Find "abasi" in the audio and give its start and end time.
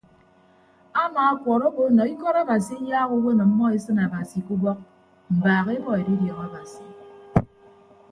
2.41-2.73, 4.05-4.37, 6.47-6.83